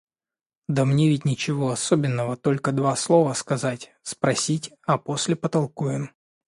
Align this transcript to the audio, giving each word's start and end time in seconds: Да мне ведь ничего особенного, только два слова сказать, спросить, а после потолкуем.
Да 0.67 0.83
мне 0.83 1.09
ведь 1.09 1.25
ничего 1.25 1.69
особенного, 1.69 2.35
только 2.35 2.71
два 2.71 2.95
слова 2.95 3.33
сказать, 3.33 3.93
спросить, 4.01 4.71
а 4.81 4.97
после 4.97 5.35
потолкуем. 5.35 6.09